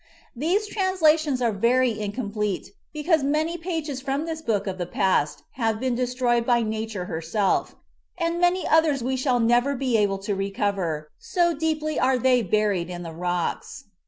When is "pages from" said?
3.55-4.25